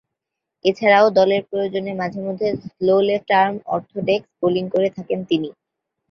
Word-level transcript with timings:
এছাড়াও, 0.65 1.07
দলের 1.11 1.41
প্রয়োজনে 1.49 1.91
মাঝে-মধ্যে 1.93 2.47
স্লো 2.65 2.95
লেফট-আর্ম 3.01 3.55
অর্থোডক্স 3.67 4.27
বোলিং 4.39 4.65
করে 4.69 4.89
থাকেন। 4.97 5.19